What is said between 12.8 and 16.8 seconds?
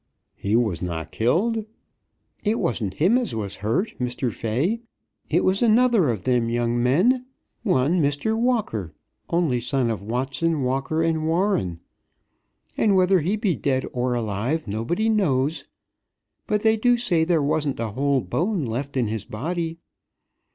whether he be dead or alive nobody knows; but they